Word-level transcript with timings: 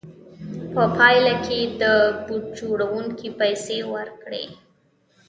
په 0.73 0.83
پایله 0.97 1.33
کې 1.45 1.55
یې 1.63 1.67
د 1.81 1.83
بوټ 2.25 2.43
جوړوونکي 2.57 3.27
پیسې 3.39 3.77
ورکړې 3.93 4.45